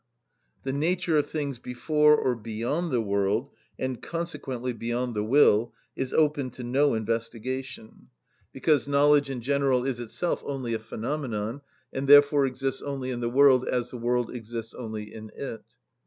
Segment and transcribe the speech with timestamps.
[0.63, 6.11] The nature of things before or beyond the world, and consequently beyond the will, is
[6.11, 8.07] open to no investigation;
[8.51, 11.61] because knowledge in general is itself only a phenomenon,
[11.93, 15.63] and therefore exists only in the world as the world exists only in it.